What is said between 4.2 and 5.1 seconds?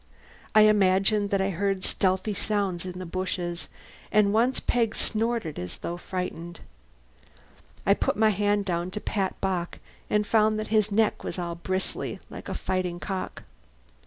once Peg